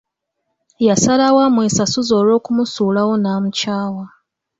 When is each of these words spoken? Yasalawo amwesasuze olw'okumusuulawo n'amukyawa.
Yasalawo 0.87 1.39
amwesasuze 1.47 2.11
olw'okumusuulawo 2.21 3.13
n'amukyawa. 3.17 4.05